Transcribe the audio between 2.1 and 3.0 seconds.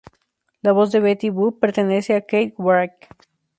a Kate Wright.